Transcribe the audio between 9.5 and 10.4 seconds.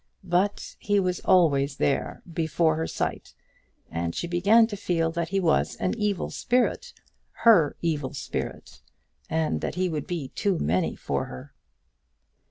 that he would be